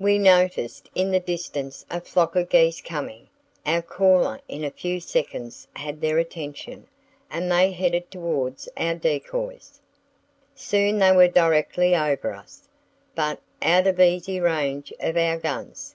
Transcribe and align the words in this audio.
"We 0.00 0.18
noticed 0.18 0.90
in 0.96 1.12
the 1.12 1.20
distance 1.20 1.86
a 1.88 2.00
flock 2.00 2.34
of 2.34 2.48
geese 2.48 2.80
coming. 2.80 3.28
Our 3.64 3.80
caller 3.80 4.40
in 4.48 4.64
a 4.64 4.72
few 4.72 4.98
seconds 4.98 5.68
had 5.76 6.00
their 6.00 6.18
attention, 6.18 6.88
and 7.30 7.48
they 7.48 7.70
headed 7.70 8.10
towards 8.10 8.68
our 8.76 8.96
decoys. 8.96 9.78
Soon 10.56 10.98
they 10.98 11.12
were 11.12 11.28
directly 11.28 11.94
over 11.94 12.32
us, 12.34 12.68
but 13.14 13.40
out 13.62 13.86
of 13.86 14.00
easy 14.00 14.40
range 14.40 14.92
of 14.98 15.16
our 15.16 15.36
guns. 15.36 15.94